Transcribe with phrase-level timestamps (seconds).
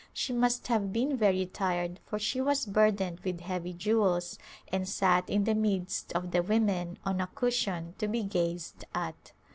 [0.13, 4.39] She must have been very tired for she was burdened with heavy jewels
[4.69, 9.33] and sat in the midst of the women on a cushion to be gazed at.